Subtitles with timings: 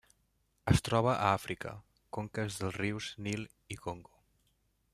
[0.71, 1.73] Es troba a Àfrica:
[2.17, 3.45] conques dels rius Nil
[3.77, 4.17] i Congo.